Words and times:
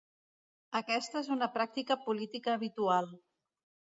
Aquesta 0.79 1.19
és 1.25 1.29
una 1.35 1.49
pràctica 1.59 1.99
política 2.07 2.55
habitual. 2.57 3.13